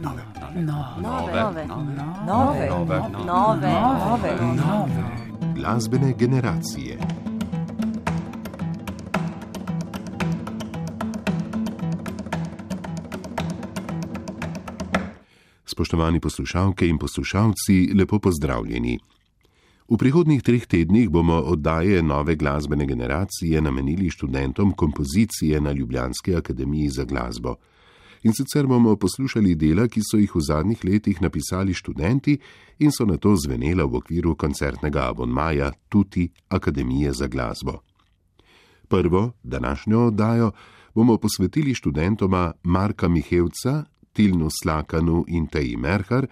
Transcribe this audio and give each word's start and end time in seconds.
nove, 0.00 0.22
nove, 0.34 0.62
nove, 0.62 1.66
nove, 2.26 2.68
nove, 3.24 5.02
Glasbene 5.54 6.14
generacije. 6.18 6.98
Spoštovani 15.66 16.20
poslušalke 16.20 16.88
in 16.88 16.98
poslušalci, 16.98 17.92
lepo 17.94 18.18
pozdravljeni. 18.18 18.98
V 19.88 19.96
prihodnjih 19.96 20.42
treh 20.42 20.66
tednih 20.66 21.08
bomo 21.08 21.34
oddaje 21.34 22.02
nove 22.02 22.34
glasbene 22.36 22.86
generacije 22.86 23.60
namenili 23.60 24.10
študentom 24.10 24.72
kompozicije 24.72 25.60
na 25.60 25.72
Ljubljanski 25.72 26.34
akademiji 26.34 26.88
za 26.88 27.04
glasbo. 27.04 27.54
In 28.22 28.32
sicer 28.32 28.66
bomo 28.66 28.96
poslušali 28.96 29.54
dela, 29.54 29.88
ki 29.88 30.00
so 30.02 30.18
jih 30.18 30.34
v 30.34 30.40
zadnjih 30.40 30.84
letih 30.84 31.22
napisali 31.22 31.74
študenti 31.74 32.38
in 32.78 32.90
so 32.92 33.06
na 33.06 33.16
to 33.16 33.36
zvenela 33.36 33.86
v 33.86 34.00
okviru 34.02 34.34
koncertnega 34.34 35.08
abonmaja 35.08 35.72
Tuti 35.88 36.28
Akademije 36.48 37.12
za 37.12 37.26
glasbo. 37.26 37.78
Prvo, 38.88 39.32
današnjo 39.42 40.06
oddajo, 40.06 40.52
bomo 40.94 41.18
posvetili 41.18 41.74
študentoma 41.74 42.52
Marka 42.62 43.08
Mihevca, 43.08 43.84
Tilnu 44.12 44.48
Slakanu 44.62 45.24
in 45.28 45.46
Teji 45.46 45.76
Merhar, 45.76 46.26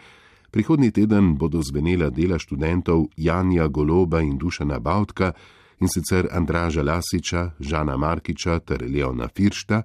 prihodnji 0.51 0.91
teden 0.91 1.37
bodo 1.37 1.63
zvenela 1.63 2.11
dela 2.11 2.39
študentov 2.39 3.07
Janja 3.17 3.69
Goloba 3.69 4.21
in 4.21 4.39
Dušana 4.39 4.79
Bautka 4.79 5.33
in 5.81 5.89
sicer 5.89 6.29
Andraža 6.33 6.83
Lasiča, 6.83 7.51
Žana 7.61 7.97
Markiča 7.97 8.59
ter 8.59 8.83
Leona 8.83 9.29
Firšta, 9.29 9.83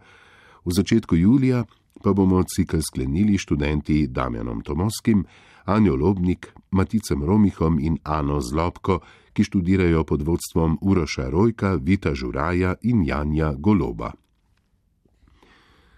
v 0.66 0.72
začetku 0.72 1.16
julija 1.16 1.66
pa 2.04 2.14
bomo 2.14 2.44
cikl 2.44 2.82
sklenili 2.82 3.38
študenti 3.38 4.08
Damjanom 4.08 4.62
Tomoskim, 4.62 5.26
Anjo 5.66 5.96
Lobnik, 5.96 6.54
Maticem 6.72 7.24
Romihom 7.24 7.80
in 7.80 7.98
Ano 8.04 8.42
Zlobko, 8.42 9.00
ki 9.34 9.44
študirajo 9.44 10.04
pod 10.04 10.22
vodstvom 10.22 10.78
Uroša 10.82 11.30
Rojka, 11.30 11.78
Vita 11.82 12.16
Žuraja 12.16 12.76
in 12.82 13.06
Janja 13.06 13.54
Goloba. 13.54 14.12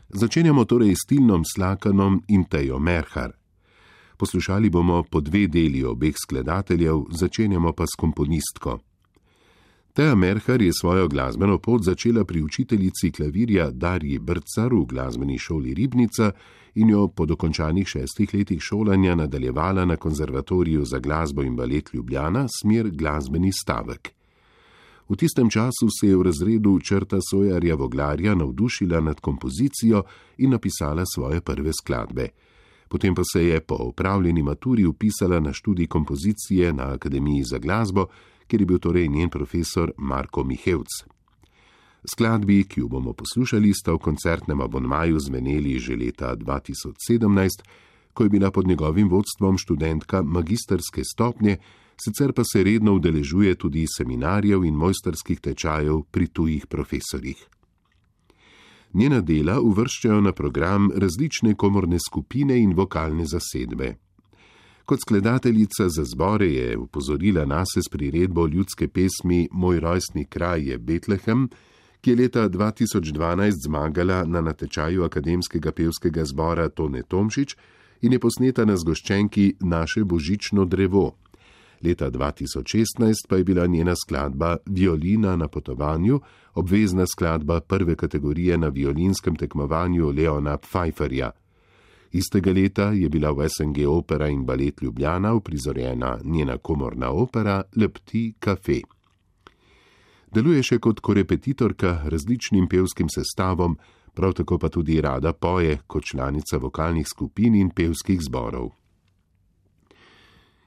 Začenjamo 0.09 0.65
torej 0.65 0.93
s 0.93 1.09
Tilnom 1.09 1.41
Slakanom 1.41 2.21
in 2.27 2.45
Tejo 2.45 2.79
Merhar. 2.79 3.33
Poslušali 4.17 4.69
bomo 4.69 5.03
po 5.03 5.21
dve 5.21 5.47
deli 5.47 5.83
obeh 5.83 6.13
skladateljev, 6.13 7.09
začenjamo 7.09 7.73
pa 7.73 7.89
s 7.89 7.97
komponistko. 7.97 8.92
Teja 9.93 10.15
Merhar 10.15 10.61
je 10.61 10.71
svojo 10.73 11.07
glasbeno 11.07 11.57
pot 11.57 11.83
začela 11.83 12.23
pri 12.25 12.41
učiteljici 12.41 13.11
klavirja 13.11 13.69
Darji 13.71 14.19
Brcar 14.19 14.73
v 14.73 14.85
glasbeni 14.85 15.37
šoli 15.37 15.73
Ribnica 15.73 16.31
in 16.75 16.89
jo 16.89 17.07
po 17.07 17.25
dokončanih 17.25 17.87
šestih 17.87 18.33
letih 18.33 18.61
šolanja 18.61 19.15
nadaljevala 19.15 19.85
na 19.85 19.95
konzervatoriju 19.95 20.85
za 20.85 20.99
glasbo 20.99 21.43
in 21.43 21.55
balet 21.55 21.93
Ljubljana 21.93 22.47
smer 22.61 22.89
glasbeni 22.89 23.51
stavek. 23.53 24.09
V 25.09 25.15
tistem 25.15 25.49
času 25.49 25.87
se 25.99 26.07
je 26.07 26.17
v 26.17 26.23
razredu 26.23 26.79
črta 26.79 27.19
Sojarja 27.29 27.75
Voglarja 27.75 28.35
navdušila 28.35 28.99
nad 28.99 29.19
kompozicijo 29.19 30.03
in 30.37 30.49
napisala 30.49 31.03
svoje 31.05 31.41
prve 31.41 31.71
skladbe. 31.73 32.27
Potem 32.89 33.15
pa 33.15 33.21
se 33.33 33.45
je 33.45 33.59
po 33.59 33.77
upravljeni 33.79 34.43
maturi 34.43 34.85
upisala 34.85 35.39
na 35.39 35.53
študij 35.53 35.87
kompozicije 35.87 36.73
na 36.73 36.93
Akademiji 36.93 37.43
za 37.43 37.57
glasbo, 37.57 38.07
kjer 38.47 38.61
je 38.61 38.65
bil 38.65 38.79
torej 38.79 39.07
njen 39.07 39.29
profesor 39.29 39.91
Marko 39.97 40.43
Mihevc. 40.43 41.03
Skladbi, 42.03 42.63
ki 42.67 42.79
jo 42.79 42.87
bomo 42.87 43.13
poslušali, 43.13 43.71
sta 43.73 43.93
v 43.95 44.03
koncertnem 44.03 44.61
abonmaju 44.61 45.19
zveneli 45.19 45.79
že 45.79 45.95
leta 45.95 46.35
2017, 46.35 47.63
ko 48.13 48.23
je 48.23 48.29
bila 48.29 48.51
pod 48.51 48.67
njegovim 48.67 49.09
vodstvom 49.09 49.57
študentka 49.57 50.21
magisterske 50.21 51.03
stopnje, 51.03 51.57
sicer 51.95 52.33
pa 52.33 52.43
se 52.43 52.63
redno 52.63 52.93
udeležuje 52.93 53.55
tudi 53.55 53.85
seminarjev 53.87 54.65
in 54.65 54.75
mojsterskih 54.75 55.39
tečajev 55.39 56.03
pri 56.11 56.27
tujih 56.27 56.67
profesorjih. 56.67 57.47
Njena 58.93 59.21
dela 59.21 59.57
uvrščajo 59.61 60.21
na 60.21 60.31
program 60.31 60.91
različne 60.91 61.55
komorne 61.55 61.97
skupine 61.99 62.59
in 62.59 62.75
vokalne 62.77 63.25
zasedbe. 63.25 63.95
Kot 64.85 64.99
skladateljica 65.01 65.89
za 65.89 66.03
zbore 66.03 66.47
je 66.47 66.77
upozorila 66.77 67.45
nas 67.45 67.67
s 67.85 67.89
priredbo 67.89 68.47
ljudske 68.47 68.87
pesmi 68.87 69.47
Moj 69.51 69.79
rojstni 69.79 70.25
kraj 70.25 70.69
je 70.69 70.77
Betlehem, 70.77 71.49
ki 72.01 72.09
je 72.09 72.15
leta 72.15 72.49
2012 72.49 73.51
zmagala 73.65 74.23
na 74.25 74.41
natečaju 74.41 75.03
Akademskega 75.03 75.71
pevskega 75.71 76.25
zbora 76.25 76.69
Tone 76.69 77.03
Tomšič 77.03 77.55
in 78.01 78.13
je 78.13 78.19
posneta 78.19 78.65
na 78.65 78.75
zgoščenki 78.77 79.55
Naše 79.59 80.03
božično 80.03 80.65
drevo. 80.65 81.15
Leta 81.83 82.11
2016 82.11 83.27
pa 83.29 83.35
je 83.35 83.43
bila 83.43 83.67
njena 83.67 83.95
skladba 83.95 84.57
Violina 84.65 85.35
na 85.35 85.47
potovanju, 85.47 86.19
obvezna 86.53 87.07
skladba 87.07 87.61
prve 87.61 87.95
kategorije 87.95 88.57
na 88.57 88.67
violinskem 88.67 89.35
tekmovanju 89.35 90.11
Leona 90.11 90.57
Pfeifferja. 90.57 91.31
Istega 92.13 92.51
leta 92.51 92.91
je 92.91 93.09
bila 93.09 93.31
v 93.31 93.49
SNG 93.49 93.87
opera 93.89 94.27
in 94.29 94.45
balet 94.45 94.81
Ljubljana 94.81 95.33
uprizorjena 95.33 96.19
njena 96.23 96.57
komorna 96.57 97.09
opera 97.09 97.63
Lepti 97.75 98.33
Cafe. 98.43 98.81
Deluje 100.33 100.61
še 100.63 100.77
kot 100.77 101.01
korepetitorka 101.01 102.03
različnim 102.05 102.67
pevskim 102.69 103.09
sestavom, 103.09 103.77
prav 104.13 104.37
tako 104.37 104.59
pa 104.61 104.69
tudi 104.69 105.01
rada 105.01 105.33
poje 105.33 105.79
kot 105.87 106.05
članica 106.05 106.57
vokalnih 106.57 107.09
skupin 107.09 107.55
in 107.55 107.73
pevskih 107.73 108.21
zborov. 108.21 108.69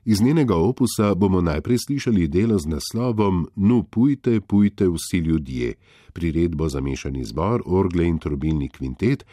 Iz 0.05 0.21
njenega 0.23 0.55
opusa 0.55 1.15
bomo 1.15 1.41
najprej 1.41 1.79
slišali 1.79 2.29
delo 2.29 2.59
z 2.59 2.75
naslovom 2.75 3.47
Nu 3.57 3.83
pujte, 3.83 4.41
pujte 4.41 4.89
vsi 4.89 5.19
ljudje, 5.19 5.75
priredbo 6.13 6.69
za 6.69 6.81
mešani 6.81 7.25
zbor, 7.25 7.63
orgle 7.67 8.07
in 8.07 8.19
trobilni 8.19 8.69
kvintet, 8.69 9.25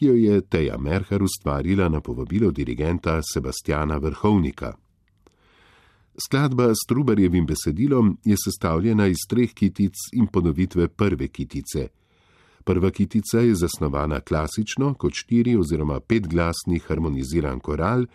ki 0.00 0.06
jo 0.06 0.14
je 0.14 0.40
Teja 0.40 0.78
Merher 0.78 1.22
ustvarila 1.22 1.88
na 1.88 2.00
povabilo 2.00 2.50
dirigenta 2.50 3.20
Sebastiana 3.22 3.98
Vrhovnika. 3.98 4.72
Skladba 6.16 6.70
s 6.74 6.86
Trubarjevim 6.88 7.46
besedilom 7.46 8.16
je 8.24 8.36
sestavljena 8.44 9.06
iz 9.06 9.26
treh 9.28 9.52
kitic 9.52 9.92
in 10.12 10.26
ponovitve 10.26 10.88
prve 10.88 11.28
kitice. 11.28 11.88
Prva 12.64 12.90
kitica 12.90 13.40
je 13.40 13.54
zasnovana 13.54 14.20
klasično, 14.20 14.94
kot 14.94 15.12
štiri 15.14 15.56
oziroma 15.56 16.00
petglasni 16.00 16.80
harmoniziran 16.88 17.60
koral, 17.60 18.06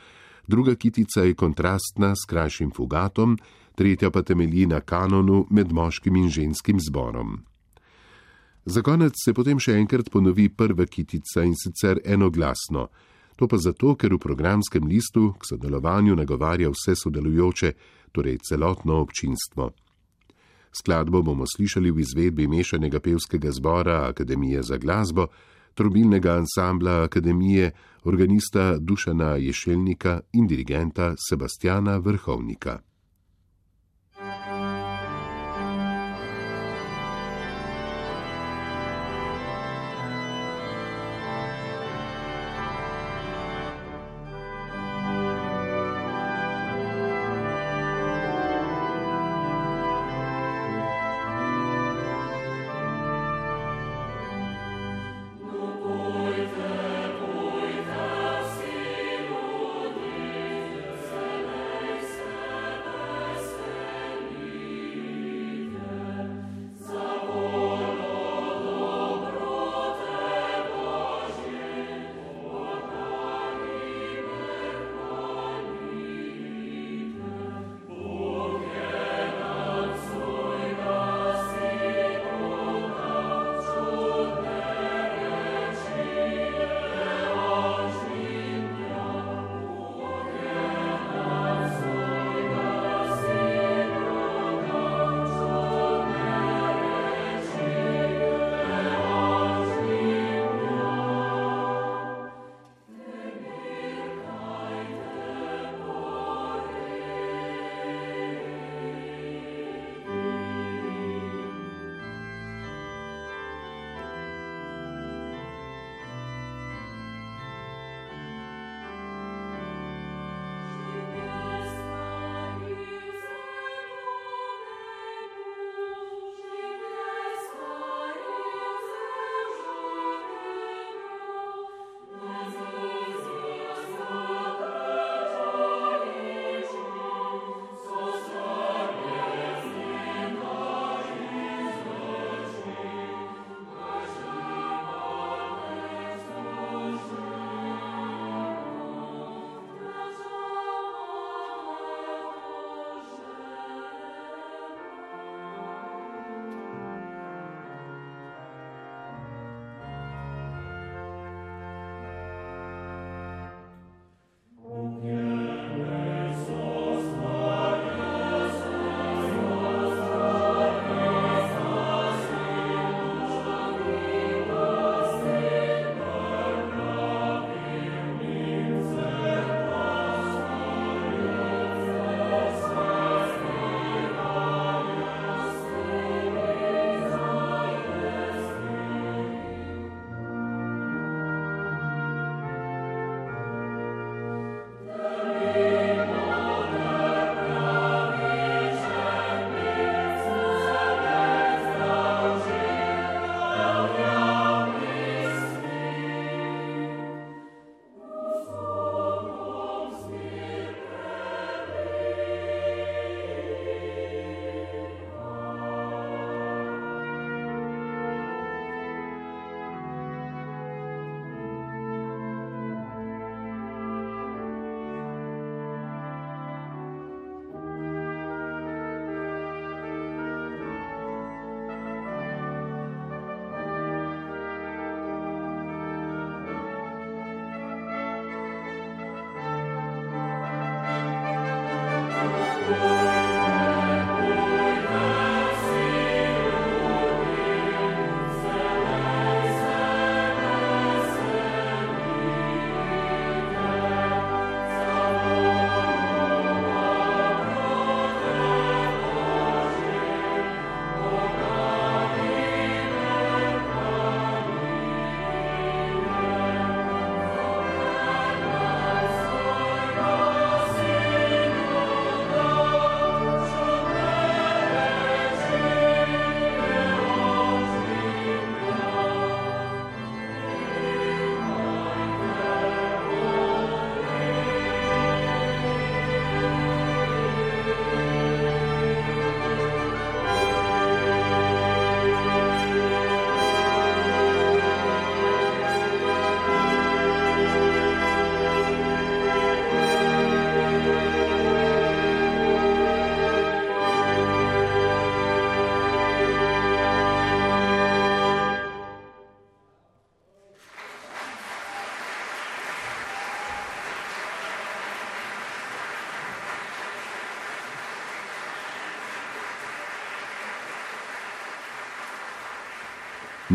druga 0.47 0.75
kitica 0.75 1.21
je 1.21 1.33
kontrastna 1.33 2.15
s 2.15 2.25
krajšim 2.29 2.71
fugatom, 2.71 3.37
tretja 3.75 4.09
pa 4.11 4.21
temelji 4.21 4.65
na 4.65 4.81
kanonu 4.81 5.45
med 5.49 5.71
moškim 5.71 6.15
in 6.15 6.29
ženskim 6.29 6.79
zborom. 6.79 7.43
Za 8.65 8.81
konec 8.81 9.13
se 9.25 9.33
potem 9.33 9.59
še 9.61 9.75
enkrat 9.77 10.09
ponovi 10.09 10.49
prva 10.49 10.87
kitica 10.89 11.43
in 11.45 11.53
sicer 11.53 11.99
enoglasno. 12.01 12.87
To 13.35 13.47
pa 13.47 13.59
zato, 13.61 13.93
ker 13.93 14.15
v 14.15 14.21
programskem 14.23 14.87
listu 14.89 15.35
k 15.37 15.45
sodelovanju 15.51 16.15
nagovarja 16.15 16.71
vse 16.73 16.95
sodelujoče, 16.97 17.73
torej 18.15 18.39
celotno 18.47 18.97
občinstvo. 19.03 19.69
Skladbo 20.71 21.21
bomo 21.21 21.45
slišali 21.47 21.91
v 21.91 22.01
izvedbi 22.01 22.47
mešanega 22.47 22.99
pevskega 22.99 23.51
zbora 23.51 24.07
Akademije 24.09 24.63
za 24.63 24.77
glasbo, 24.77 25.27
trobilnega 25.75 26.39
ansambla 26.39 27.03
Akademije, 27.03 27.71
organista 28.03 28.77
Dušana 28.79 29.35
Ješelnika 29.35 30.19
in 30.33 30.47
dirigenta 30.47 31.13
Sebastiana 31.29 31.97
Vrhovnika. 31.97 32.79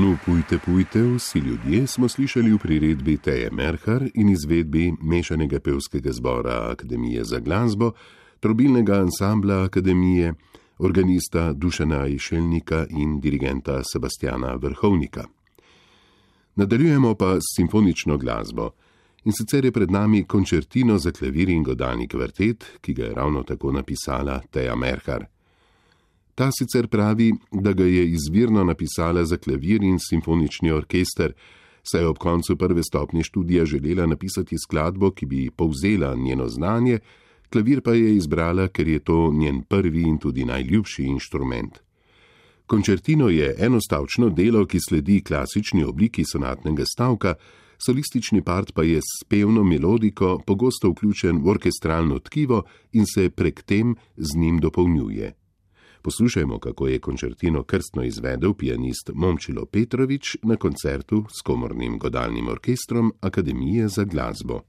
No, 0.01 0.17
pujte, 0.25 0.59
pujte, 0.65 1.03
vsi 1.03 1.39
ljudje 1.39 1.87
smo 1.87 2.09
slišali 2.09 2.53
v 2.53 2.59
priredbi 2.59 3.17
Teje 3.17 3.51
Merhar 3.53 4.07
in 4.15 4.29
izvedbi 4.29 4.95
mešanega 5.03 5.61
pevskega 5.61 6.13
zbora 6.13 6.71
Akademije 6.71 7.25
za 7.25 7.39
glasbo, 7.39 7.93
trobilnega 8.41 8.95
ansambla 8.95 9.63
Akademije, 9.65 10.35
organista 10.79 11.53
Dušana 11.53 12.07
Išelnika 12.07 12.87
in 12.91 13.21
dirigenta 13.21 13.83
Sebastiana 13.85 14.55
Vrhovnika. 14.55 15.25
Nadaljujemo 16.55 17.15
pa 17.15 17.37
s 17.37 17.57
simfonično 17.57 18.17
glasbo 18.19 18.71
in 19.25 19.33
sicer 19.33 19.65
je 19.65 19.73
pred 19.73 19.91
nami 19.91 20.25
končertino 20.25 20.99
za 20.99 21.13
klavir 21.13 21.49
in 21.49 21.63
godalni 21.63 22.09
kvartet, 22.09 22.65
ki 22.81 22.95
ga 22.95 23.05
je 23.05 23.15
ravno 23.15 23.43
tako 23.43 23.73
napisala 23.73 24.41
Teja 24.51 24.77
Merhar. 24.77 25.27
Ta 26.41 26.49
sicer 26.53 26.87
pravi, 26.89 27.35
da 27.53 27.73
ga 27.73 27.85
je 27.85 28.07
izvirno 28.11 28.65
napisala 28.65 29.25
za 29.25 29.37
klavir 29.37 29.83
in 29.83 29.99
simfonični 30.01 30.71
orkester, 30.73 31.33
saj 31.83 32.01
je 32.01 32.07
ob 32.09 32.19
koncu 32.19 32.57
prve 32.57 32.83
stopnje 32.83 33.23
študija 33.23 33.65
želela 33.65 34.07
napisati 34.07 34.57
skladbo, 34.59 35.11
ki 35.11 35.27
bi 35.27 35.51
povzela 35.51 36.15
njeno 36.15 36.49
znanje, 36.49 36.99
klavir 37.51 37.83
pa 37.83 37.93
je 37.93 38.15
izbrala, 38.17 38.69
ker 38.69 38.89
je 38.89 38.99
to 38.99 39.33
njen 39.33 39.63
prvi 39.63 40.03
in 40.03 40.19
tudi 40.19 40.45
najljubši 40.45 41.03
inštrument. 41.03 41.79
Končertino 42.67 43.29
je 43.29 43.55
enostavčno 43.59 44.31
delo, 44.31 44.65
ki 44.67 44.81
sledi 44.89 45.21
klasični 45.21 45.85
obliki 45.85 46.25
sonatnega 46.25 46.85
stavka, 46.87 47.35
solistični 47.87 48.41
part 48.43 48.73
pa 48.73 48.83
je 48.83 49.01
s 49.01 49.29
pevno 49.29 49.65
melodiko 49.65 50.39
pogosto 50.47 50.89
vključen 50.89 51.43
v 51.45 51.49
orkestralno 51.49 52.19
tkivo 52.19 52.63
in 52.93 53.05
se 53.15 53.29
prek 53.31 53.63
tem 53.63 53.97
z 54.17 54.37
njim 54.37 54.59
dopolnjuje. 54.59 55.40
Poslušajmo, 56.03 56.59
kako 56.59 56.89
je 56.89 56.99
končertino 56.99 57.63
krstno 57.63 58.03
izvedel 58.03 58.55
pianist 58.55 59.11
Momčilo 59.15 59.67
Petrovič 59.67 60.37
na 60.43 60.57
koncertu 60.57 61.25
s 61.39 61.43
komornim 61.43 61.99
godalnim 61.99 62.49
orkestrom 62.49 63.13
Akademije 63.21 63.89
za 63.89 64.05
glasbo. 64.05 64.61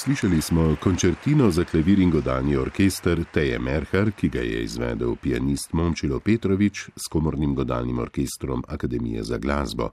Slišali 0.00 0.40
smo 0.40 0.76
končertino 0.80 1.50
za 1.50 1.64
klavir 1.64 1.98
in 1.98 2.10
godalni 2.10 2.56
orkester 2.56 3.24
Teje 3.34 3.58
Merhar, 3.58 4.10
ki 4.10 4.28
ga 4.28 4.40
je 4.40 4.62
izvedel 4.62 5.16
pianist 5.16 5.72
Momčilo 5.72 6.20
Petrovič 6.20 6.82
s 6.96 7.08
komornim 7.10 7.54
godalnim 7.54 7.98
orkestrom 7.98 8.62
Akademije 8.68 9.24
za 9.24 9.38
glasbo. 9.38 9.90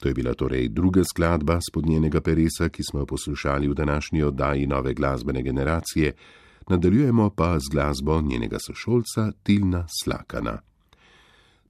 To 0.00 0.08
je 0.08 0.14
bila 0.14 0.34
torej 0.34 0.68
druga 0.68 1.04
skladba 1.04 1.58
spod 1.70 1.86
njenega 1.86 2.20
peresa, 2.20 2.68
ki 2.68 2.82
smo 2.82 3.00
jo 3.00 3.06
poslušali 3.06 3.68
v 3.68 3.74
današnji 3.74 4.22
oddaji 4.22 4.66
nove 4.66 4.94
glasbene 4.94 5.42
generacije, 5.42 6.12
nadaljujemo 6.68 7.30
pa 7.30 7.58
z 7.58 7.72
glasbo 7.72 8.20
njenega 8.20 8.58
sošolca 8.66 9.32
Tilna 9.42 9.86
Slakana. 10.02 10.65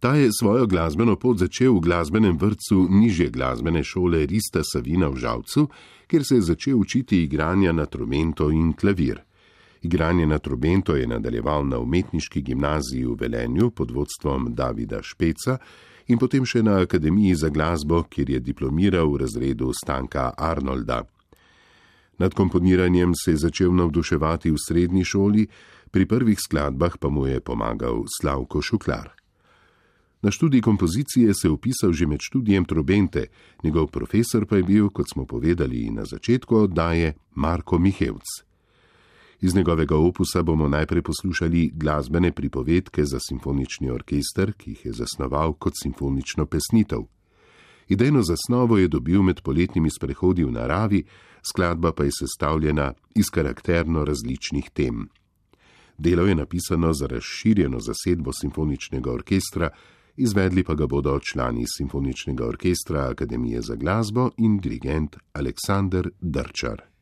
Ta 0.00 0.14
je 0.14 0.28
svojo 0.40 0.66
glasbeno 0.66 1.16
pot 1.16 1.38
začel 1.38 1.72
v 1.76 1.80
glasbenem 1.80 2.37
vrtu 2.38 2.87
nižje 2.90 3.30
glasbene 3.30 3.85
šole 3.85 4.26
Rista 4.26 4.61
Savina 4.64 5.09
v 5.09 5.16
Žalcu, 5.16 5.68
kjer 6.06 6.24
se 6.24 6.35
je 6.35 6.40
začel 6.40 6.78
učiti 6.78 7.22
igranja 7.22 7.72
na 7.72 7.87
trobento 7.87 8.50
in 8.50 8.72
klavir. 8.72 9.22
Igranje 9.82 10.26
na 10.26 10.38
trobento 10.38 10.96
je 10.96 11.06
nadaljeval 11.06 11.66
na 11.68 11.78
umetniški 11.78 12.42
gimnaziji 12.42 13.04
v 13.04 13.16
Velenju 13.20 13.70
pod 13.70 13.90
vodstvom 13.90 14.54
Davida 14.54 15.02
Špeca 15.02 15.59
in 16.06 16.18
potem 16.18 16.44
še 16.44 16.62
na 16.62 16.80
Akademiji 16.82 17.35
za 17.35 17.48
glasbo, 17.48 18.02
kjer 18.02 18.30
je 18.30 18.40
diplomiral 18.40 19.11
v 19.12 19.24
razredu 19.24 19.72
Stanka 19.72 20.32
Arnolda. 20.37 21.02
Nad 22.18 22.35
komponiranjem 22.35 23.14
se 23.14 23.30
je 23.30 23.37
začel 23.37 23.74
navduševati 23.74 24.50
v 24.50 24.61
srednji 24.68 25.04
šoli, 25.04 25.46
pri 25.90 26.06
prvih 26.06 26.38
skladbah 26.40 26.98
pa 26.98 27.09
mu 27.09 27.26
je 27.26 27.40
pomagal 27.40 28.04
Slavko 28.20 28.62
Šuklar. 28.62 29.26
Na 30.22 30.31
študij 30.31 30.61
kompozicije 30.61 31.35
se 31.35 31.48
je 31.48 31.52
upisal 31.52 31.92
že 31.92 32.07
med 32.07 32.20
študijem 32.20 32.64
trobente, 32.64 33.26
njegov 33.62 33.87
profesor 33.87 34.46
pa 34.46 34.57
je 34.57 34.62
bil, 34.62 34.88
kot 34.90 35.07
smo 35.12 35.24
povedali 35.24 35.90
na 35.90 36.05
začetku 36.05 36.57
oddaje, 36.57 37.14
Marko 37.35 37.79
Mihevc. 37.79 38.46
Iz 39.40 39.55
njegovega 39.55 39.96
opusa 39.96 40.42
bomo 40.42 40.68
najprej 40.68 41.02
poslušali 41.02 41.70
glasbene 41.74 42.33
pripovedke 42.33 43.05
za 43.05 43.18
simfonični 43.29 43.90
orkester, 43.90 44.52
ki 44.52 44.70
jih 44.70 44.85
je 44.87 44.92
zasnoval 44.92 45.52
kot 45.52 45.72
simfonično 45.83 46.46
pesnitev. 46.46 47.00
Idejno 47.88 48.22
zasnovo 48.22 48.79
je 48.79 48.88
dobil 48.88 49.22
med 49.22 49.40
poletnimi 49.42 49.90
sprehodi 49.90 50.44
v 50.44 50.52
naravi, 50.52 51.05
skladba 51.42 51.92
pa 51.92 52.05
je 52.05 52.11
sestavljena 52.12 52.92
iz 53.14 53.31
karakterno 53.31 54.05
različnih 54.05 54.70
tem. 54.70 55.09
Delo 55.98 56.26
je 56.26 56.35
napisano 56.35 56.92
za 56.92 57.07
razširjeno 57.07 57.81
zasedbo 57.81 58.33
simfoničnega 58.33 59.12
orkestra, 59.12 59.70
izvedli 60.16 60.64
pa 60.64 60.74
ga 60.74 60.87
bodo 60.87 61.18
člani 61.18 61.64
Simfoničnega 61.76 62.46
orkestra 62.46 63.09
Akademije 63.11 63.62
za 63.62 63.74
glasbo 63.74 64.31
in 64.37 64.59
dirigent 64.59 65.16
Aleksandr 65.33 66.11
Drčar. 66.20 66.95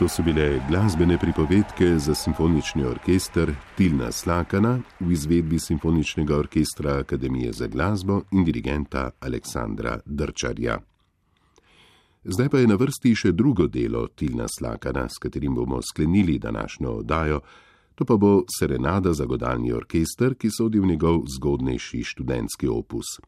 To 0.00 0.08
so 0.08 0.22
bile 0.22 0.60
glasbene 0.68 1.18
pripovedke 1.18 1.98
za 1.98 2.14
simfonični 2.14 2.84
orkester 2.84 3.50
Tilna 3.76 4.12
Slakana 4.12 4.78
v 5.00 5.12
izvedbi 5.12 5.58
Simfoničnega 5.58 6.36
orkestra 6.36 6.94
Akademije 6.98 7.52
za 7.52 7.66
glasbo 7.66 8.22
in 8.32 8.44
dirigenta 8.44 9.10
Aleksandra 9.20 9.98
Drčarja. 10.06 10.78
Zdaj 12.24 12.48
pa 12.48 12.58
je 12.58 12.66
na 12.66 12.78
vrsti 12.80 13.12
še 13.14 13.32
drugo 13.32 13.66
delo 13.66 14.06
Tilna 14.08 14.46
Slakana, 14.48 15.04
s 15.08 15.20
katerim 15.20 15.54
bomo 15.54 15.82
sklenili 15.82 16.38
današnjo 16.38 16.90
oddajo, 16.90 17.40
to 17.94 18.04
pa 18.04 18.16
bo 18.16 18.44
Serenada 18.58 19.12
za 19.12 19.26
godalni 19.26 19.72
orkester, 19.72 20.34
ki 20.34 20.48
sodi 20.50 20.80
v 20.80 20.94
njegov 20.94 21.26
zgodnejši 21.36 22.02
študentski 22.02 22.68
opus. 22.68 23.20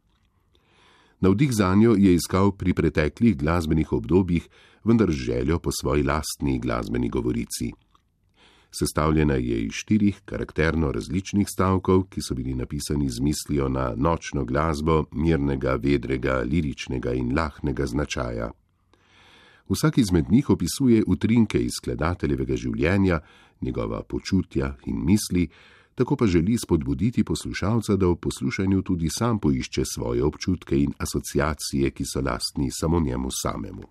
Navdih 1.23 1.53
za 1.53 1.75
njo 1.75 1.95
je 1.99 2.15
iskal 2.15 2.51
pri 2.53 2.75
preteklih 2.75 3.37
glasbenih 3.37 3.93
obdobjih, 3.93 4.49
vendar 4.85 5.11
željo 5.11 5.59
po 5.59 5.71
svoji 5.73 6.03
lastni 6.03 6.59
glasbeni 6.59 7.09
govorici. 7.09 7.73
Sestavljena 8.71 9.35
je 9.35 9.63
iz 9.63 9.73
štirih 9.73 10.21
karakterno 10.25 10.93
različnih 10.93 11.47
stavkov, 11.49 12.03
ki 12.11 12.23
so 12.23 12.35
bili 12.35 12.55
napisani 12.55 13.11
z 13.11 13.21
mislijo 13.21 13.69
na 13.69 13.95
nočno 13.97 14.45
glasbo 14.45 15.05
mirnega, 15.13 15.75
vedrega, 15.75 16.43
liričnega 16.43 17.13
in 17.13 17.37
lahnega 17.39 17.87
značaja. 17.87 18.51
Vsak 19.69 19.99
izmed 19.99 20.31
njih 20.31 20.51
opisuje 20.51 21.05
utrinke 21.07 21.63
iz 21.63 21.79
skladateljevega 21.79 22.57
življenja, 22.57 23.21
njegova 23.61 24.03
počutja 24.03 24.75
in 24.87 25.05
misli, 25.05 25.49
tako 26.03 26.17
pa 26.17 26.27
želi 26.27 26.59
spodbuditi 26.59 27.25
poslušalca, 27.25 27.97
da 27.97 28.07
v 28.07 28.17
poslušanju 28.17 28.83
tudi 28.83 29.09
sam 29.11 29.38
poišče 29.38 29.83
svoje 29.95 30.25
občutke 30.25 30.79
in 30.83 30.93
asociacije, 30.99 31.91
ki 31.91 32.05
so 32.05 32.21
lastni 32.21 32.69
samo 32.71 33.01
njemu 33.01 33.29
samemu. 33.31 33.83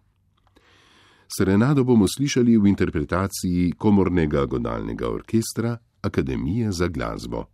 Serenado 1.37 1.83
bomo 1.83 2.07
slišali 2.07 2.57
v 2.57 2.67
interpretaciji 2.67 3.71
komornega 3.77 4.45
godalnega 4.45 5.09
orkestra 5.09 5.77
Akademije 6.01 6.71
za 6.71 6.87
glasbo. 6.87 7.45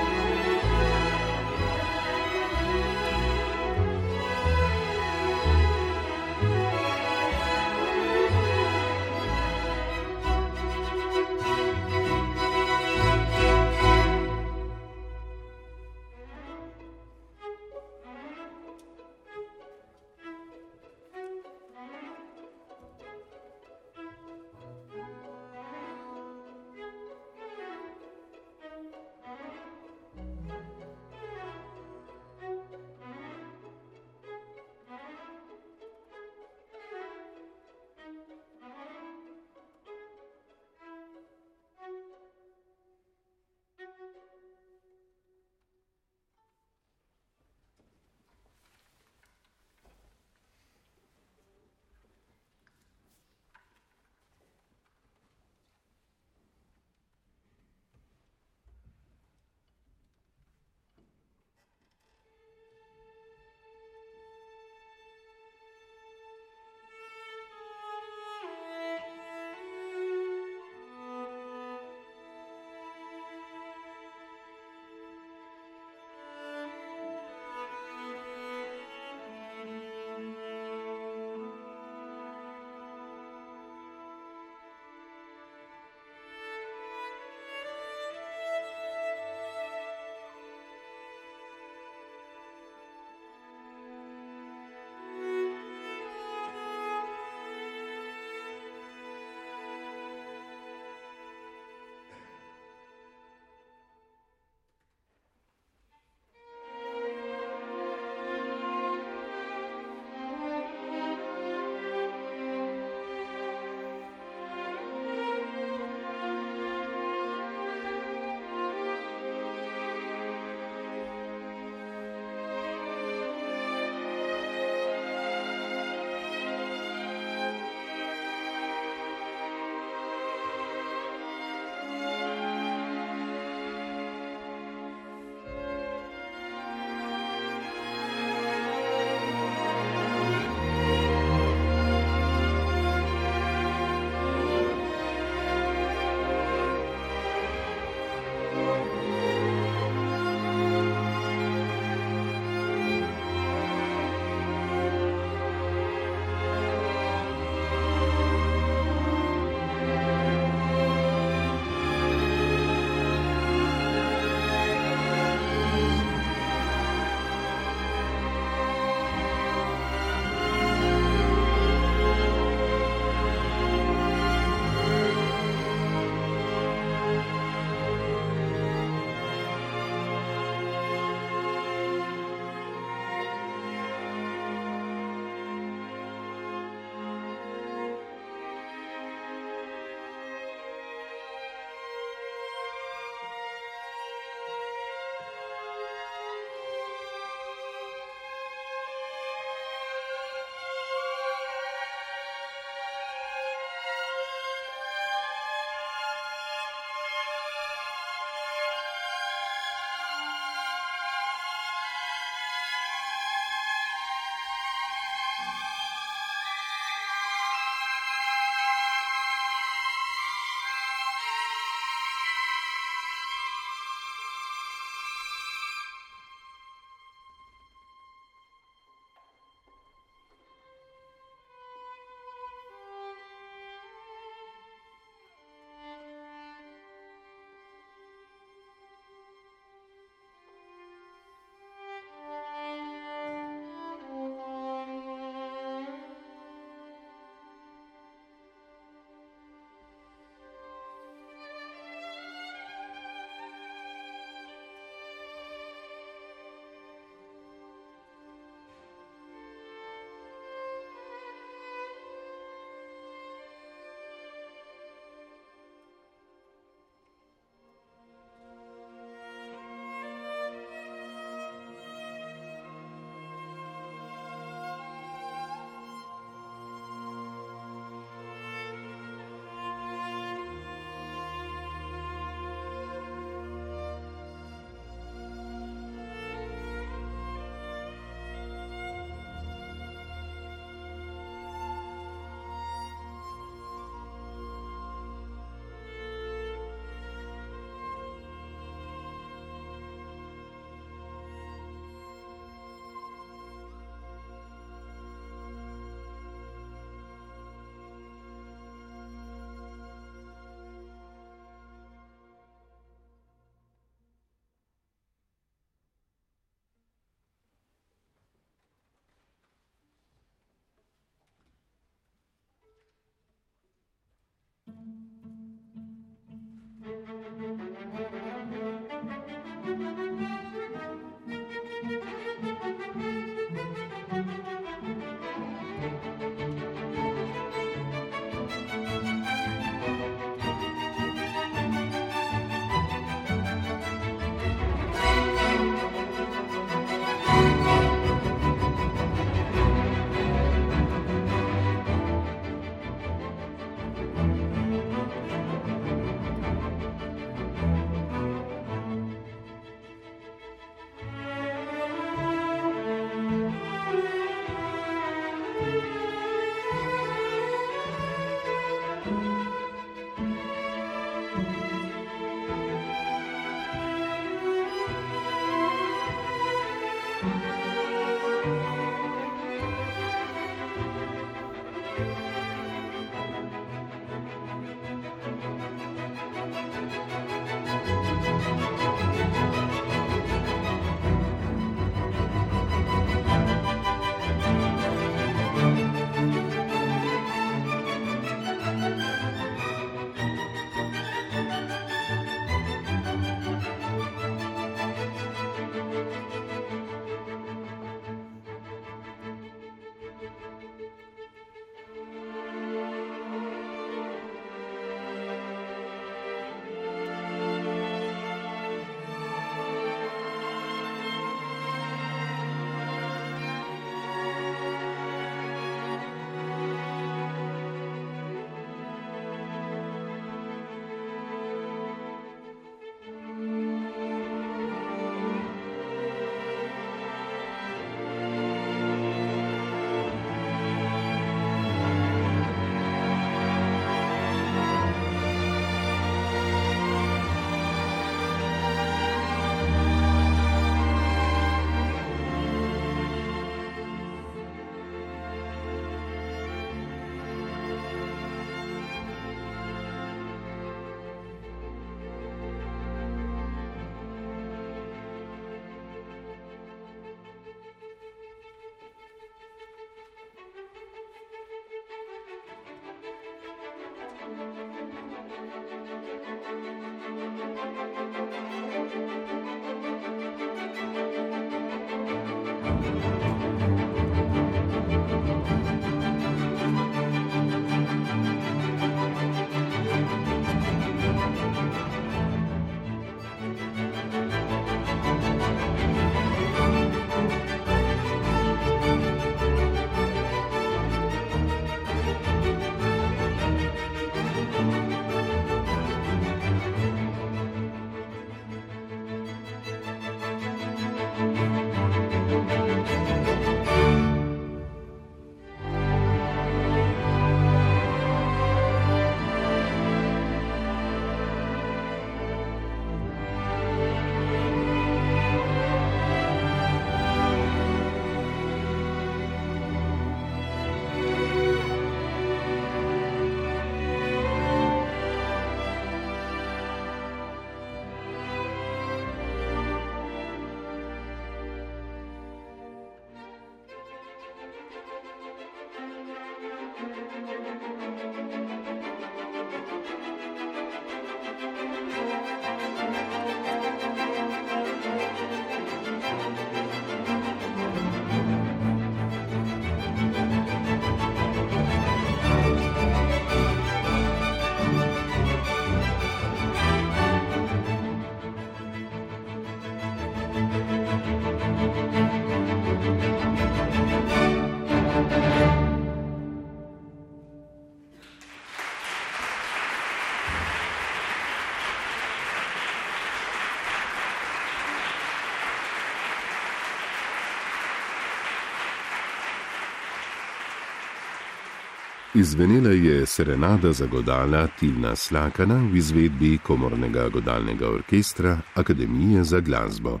Izvenela 592.18 592.70
je 592.70 593.06
serenada 593.06 593.72
za 593.72 593.86
godala 593.86 594.48
Tilna 594.60 594.96
Slakana 594.96 595.68
v 595.72 595.76
izvedbi 595.76 596.38
Komornega 596.38 597.08
godalnega 597.08 597.68
orkestra 597.68 598.38
Akademije 598.54 599.24
za 599.24 599.40
glasbo. 599.40 600.00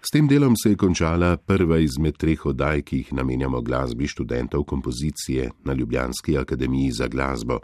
S 0.00 0.10
tem 0.12 0.26
delom 0.28 0.56
se 0.56 0.70
je 0.70 0.76
končala 0.76 1.36
prva 1.36 1.78
izmed 1.78 2.16
treh 2.18 2.46
oddaj, 2.46 2.82
ki 2.82 2.96
jih 2.96 3.12
namenjamo 3.12 3.60
glasbi 3.62 4.06
študentov 4.06 4.64
kompozicije 4.64 5.50
na 5.64 5.72
Ljubljanski 5.72 6.38
akademiji 6.38 6.90
za 6.90 7.08
glasbo. 7.08 7.58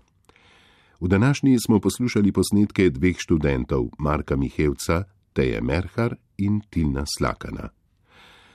V 1.00 1.08
današnji 1.08 1.58
smo 1.58 1.80
poslušali 1.80 2.32
posnetke 2.32 2.90
dveh 2.90 3.18
študentov, 3.18 3.88
Marka 3.98 4.36
Mihevca, 4.36 5.04
Teje 5.32 5.60
Merhar 5.60 6.14
in 6.38 6.60
Tilna 6.70 7.04
Slakana. 7.18 7.68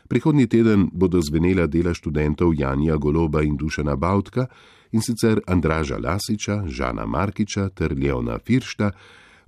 Prihodnji 0.08 0.48
teden 0.48 0.90
bodo 0.94 1.22
zvenela 1.22 1.68
dela 1.68 1.94
študentov 1.94 2.54
Janja 2.56 2.96
Goloba 2.96 3.42
in 3.42 3.58
Dušana 3.58 3.96
Bautka, 3.96 4.48
in 4.96 5.02
sicer 5.02 5.42
Andraža 5.48 5.98
Lasiča, 6.00 6.64
Žana 6.68 7.06
Markiča 7.06 7.70
ter 7.70 7.92
Leona 7.98 8.40
Firšta, 8.40 8.92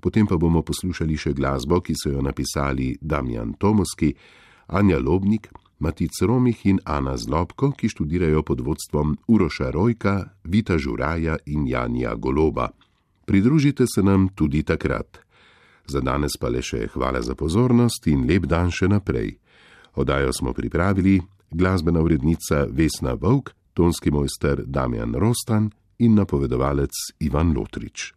potem 0.01 0.27
pa 0.27 0.35
bomo 0.37 0.61
poslušali 0.61 1.15
še 1.15 1.31
glasbo, 1.33 1.79
ki 1.79 1.95
so 1.95 2.11
jo 2.11 2.21
napisali 2.21 2.97
Damjan 3.01 3.55
Tomoski, 3.55 4.11
Anja 4.67 4.99
Lobnik, 4.99 5.47
Matic 5.79 6.19
Romih 6.21 6.65
in 6.65 6.81
Ana 6.83 7.15
Zlobko, 7.15 7.71
ki 7.71 7.87
študirajo 7.87 8.43
pod 8.43 8.59
vodstvom 8.65 9.15
Uroša 9.27 9.71
Rojka, 9.71 10.35
Vita 10.43 10.75
Žuraja 10.77 11.37
in 11.45 11.67
Janja 11.67 12.15
Goloba. 12.15 12.67
Pridružite 13.25 13.85
se 13.87 14.03
nam 14.03 14.27
tudi 14.35 14.63
takrat. 14.63 15.23
Za 15.87 16.01
danes 16.03 16.35
pa 16.39 16.51
le 16.51 16.59
še 16.59 16.89
hvala 16.91 17.21
za 17.23 17.35
pozornost 17.35 18.07
in 18.11 18.27
lep 18.27 18.49
dan 18.51 18.71
še 18.71 18.89
naprej. 18.91 19.37
Odajo 19.95 20.33
smo 20.33 20.51
pripravili 20.51 21.21
glasbena 21.51 22.03
urednica 22.03 22.65
Vesna 22.67 23.15
Vovk, 23.15 23.53
tonski 23.77 24.11
mojster 24.11 24.63
Damjan 24.65 25.13
Rostan 25.13 25.69
in 25.99 26.15
napovedovalec 26.17 26.91
Ivan 27.19 27.53
Lotrič. 27.53 28.16